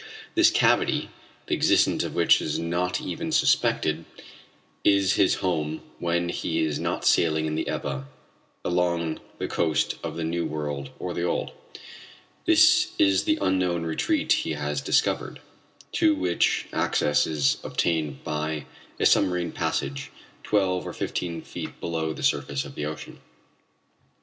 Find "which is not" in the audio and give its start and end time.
2.15-2.99